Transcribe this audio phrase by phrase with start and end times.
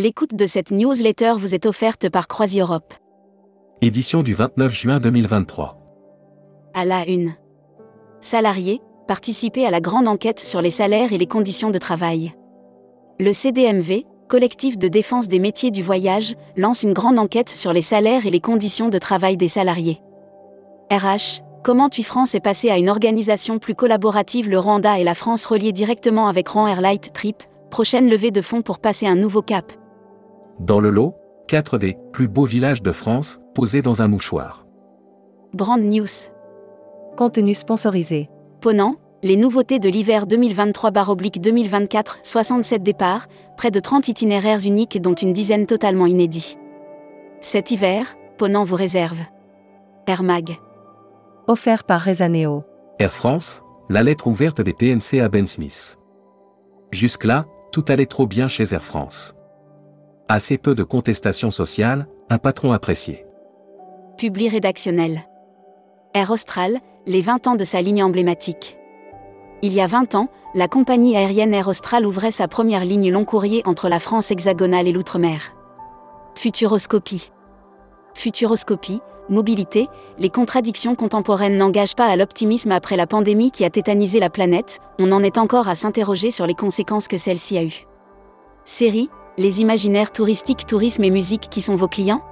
[0.00, 2.94] L'écoute de cette newsletter vous est offerte par CroisiEurope.
[3.82, 5.76] Édition du 29 juin 2023.
[6.72, 7.32] À la une.
[8.20, 12.32] Salariés, participez à la grande enquête sur les salaires et les conditions de travail.
[13.18, 17.82] Le CDMV, collectif de défense des métiers du voyage, lance une grande enquête sur les
[17.82, 20.00] salaires et les conditions de travail des salariés.
[20.92, 25.16] RH, comment TUI France est passé à une organisation plus collaborative Le Rwanda et la
[25.16, 27.42] France reliés directement avec Rand Airlight Trip,
[27.72, 29.72] prochaine levée de fonds pour passer un nouveau cap.
[30.60, 31.14] Dans le lot,
[31.46, 34.66] 4 des plus beaux villages de France, posés dans un mouchoir.
[35.54, 36.06] Brand News.
[37.16, 38.28] Contenu sponsorisé.
[38.60, 45.32] Ponant, les nouveautés de l'hiver 2023-2024, 67 départs, près de 30 itinéraires uniques dont une
[45.32, 46.56] dizaine totalement inédits.
[47.40, 49.18] Cet hiver, Ponant vous réserve.
[50.08, 50.56] Air Mag.
[51.46, 52.64] Offert par Rezaneo.
[52.98, 55.96] Air France, la lettre ouverte des PNC à Ben Smith.
[56.90, 59.34] Jusque-là, tout allait trop bien chez Air France.
[60.30, 63.24] Assez peu de contestation sociale, un patron apprécié.
[64.18, 65.22] Publi rédactionnel.
[66.12, 68.76] Air Austral, les 20 ans de sa ligne emblématique.
[69.62, 73.24] Il y a 20 ans, la compagnie aérienne Air Austral ouvrait sa première ligne long
[73.24, 75.54] courrier entre la France hexagonale et l'outre-mer.
[76.34, 77.30] Futuroscopie.
[78.12, 84.20] Futuroscopie, mobilité, les contradictions contemporaines n'engagent pas à l'optimisme après la pandémie qui a tétanisé
[84.20, 87.86] la planète, on en est encore à s'interroger sur les conséquences que celle-ci a eues.
[88.66, 92.22] Série, les imaginaires touristiques, tourisme et musique qui sont vos clients?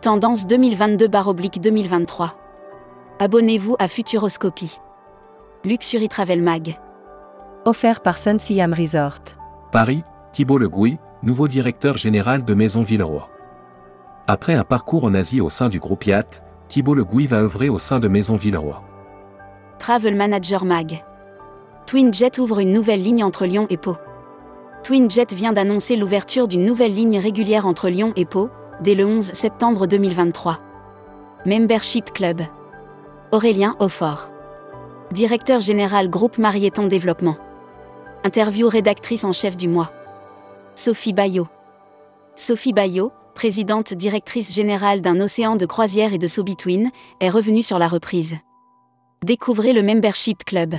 [0.00, 2.30] Tendance 2022-2023.
[3.18, 4.80] Abonnez-vous à Futuroscopie.
[5.62, 6.80] Luxury Travel Mag.
[7.66, 9.20] Offert par Sun Siam Resort.
[9.70, 13.28] Paris, Thibault Le Gouy, nouveau directeur général de Maison Villeroy.
[14.26, 17.68] Après un parcours en Asie au sein du groupe IAT, Thibault Le Gouy va œuvrer
[17.68, 18.82] au sein de Maison Villeroy.
[19.78, 21.04] Travel Manager Mag.
[21.84, 23.96] TwinJet ouvre une nouvelle ligne entre Lyon et Pau.
[24.82, 28.50] TwinJet vient d'annoncer l'ouverture d'une nouvelle ligne régulière entre Lyon et Pau,
[28.80, 30.58] dès le 11 septembre 2023.
[31.46, 32.42] Membership Club.
[33.30, 34.30] Aurélien Aufort.
[35.12, 37.36] Directeur général groupe Marieton Développement.
[38.24, 39.92] Interview rédactrice en chef du mois.
[40.74, 41.46] Sophie Bayot.
[42.34, 47.78] Sophie Bayot, présidente directrice générale d'un océan de croisière et de Sobitwin, est revenue sur
[47.78, 48.36] la reprise.
[49.24, 50.74] Découvrez le Membership Club.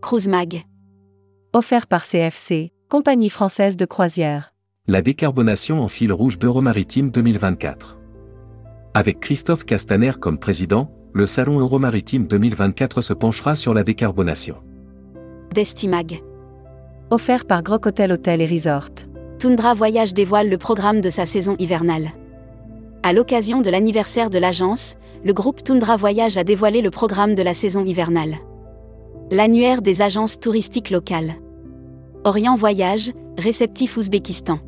[0.00, 0.62] Cruise Mag.
[1.52, 4.52] Offert par CFC, compagnie française de croisière.
[4.88, 8.00] La décarbonation en fil rouge d'Euromaritime 2024.
[8.94, 14.56] Avec Christophe Castaner comme président, le Salon Euromaritime 2024 se penchera sur la décarbonation.
[15.54, 16.20] Destimag.
[17.10, 18.90] Offert par Groc Hotel Hotel et Resort.
[19.38, 22.10] Tundra Voyage dévoile le programme de sa saison hivernale.
[23.04, 27.42] À l'occasion de l'anniversaire de l'agence, le groupe Tundra Voyage a dévoilé le programme de
[27.42, 28.34] la saison hivernale.
[29.30, 31.34] L'annuaire des agences touristiques locales.
[32.24, 34.58] Orient Voyage, réceptif Ouzbékistan.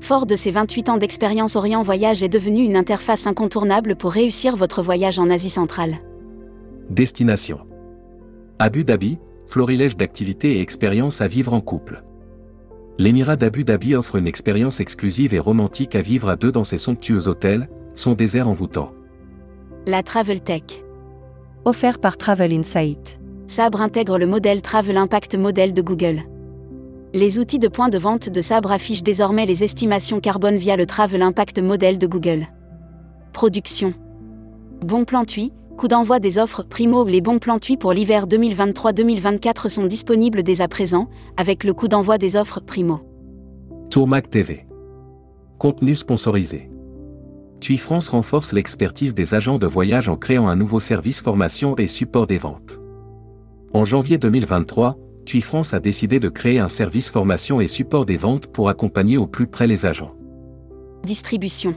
[0.00, 4.56] Fort de ses 28 ans d'expérience, Orient Voyage est devenu une interface incontournable pour réussir
[4.56, 5.96] votre voyage en Asie centrale.
[6.90, 7.60] Destination.
[8.58, 12.04] Abu Dhabi, florilège d'activités et expériences à vivre en couple.
[12.98, 16.78] L'émirat d'Abu Dhabi offre une expérience exclusive et romantique à vivre à deux dans ses
[16.78, 18.92] somptueux hôtels, son désert envoûtant.
[19.86, 20.84] La Travel Tech.
[21.64, 23.18] Offert par Travel Insight.
[23.46, 26.24] Sabre intègre le modèle Travel Impact Model de Google.
[27.16, 30.84] Les outils de point de vente de Sabre affichent désormais les estimations carbone via le
[30.84, 32.46] Travel Impact Model de Google.
[33.32, 33.94] Production.
[34.82, 37.06] Bon plan TUI, coup d'envoi des offres Primo.
[37.06, 41.88] Les bons plans TUI pour l'hiver 2023-2024 sont disponibles dès à présent, avec le coup
[41.88, 43.00] d'envoi des offres Primo.
[43.88, 44.66] Tourmac TV.
[45.58, 46.68] Contenu sponsorisé.
[47.60, 51.86] TUI France renforce l'expertise des agents de voyage en créant un nouveau service formation et
[51.86, 52.78] support des ventes.
[53.72, 58.16] En janvier 2023, TUI France a décidé de créer un service formation et support des
[58.16, 60.14] ventes pour accompagner au plus près les agents.
[61.04, 61.74] Distribution.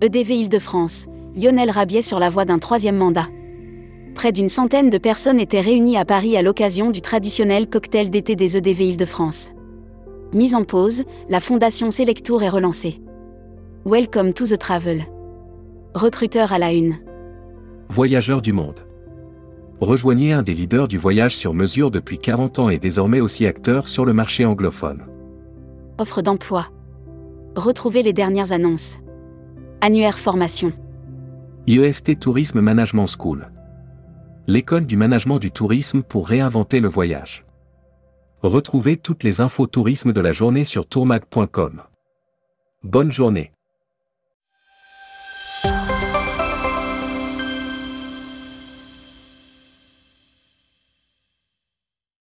[0.00, 3.26] EDV Île-de-France, Lionel Rabiet sur la voie d'un troisième mandat.
[4.14, 8.36] Près d'une centaine de personnes étaient réunies à Paris à l'occasion du traditionnel cocktail d'été
[8.36, 9.50] des EDV Île-de-France.
[10.32, 13.00] Mise en pause, la fondation Selectour est relancée.
[13.84, 15.04] Welcome to the travel.
[15.94, 16.94] Recruteur à la une.
[17.88, 18.80] Voyageurs du monde.
[19.82, 23.88] Rejoignez un des leaders du voyage sur mesure depuis 40 ans et désormais aussi acteur
[23.88, 25.02] sur le marché anglophone.
[25.98, 26.68] Offre d'emploi.
[27.56, 28.98] Retrouvez les dernières annonces.
[29.80, 30.72] Annuaire formation.
[31.66, 33.50] IEFT Tourisme Management School.
[34.46, 37.44] L'école du management du tourisme pour réinventer le voyage.
[38.44, 41.82] Retrouvez toutes les infos tourisme de la journée sur tourmag.com.
[42.84, 43.50] Bonne journée.